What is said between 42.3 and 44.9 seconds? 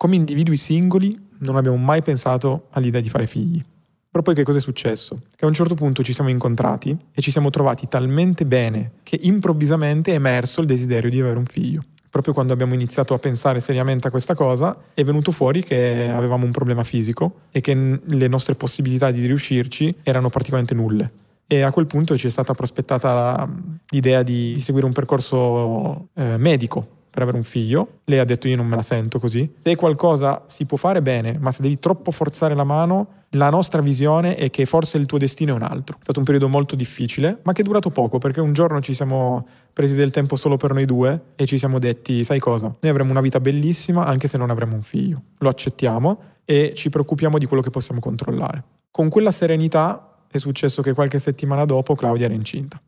cosa? Noi avremo una vita bellissima anche se non avremo un